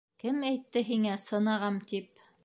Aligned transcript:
—Кем 0.21 0.37
әйтте 0.47 0.81
һиңә 0.87 1.17
сынығам 1.25 1.77
тип? 1.93 2.25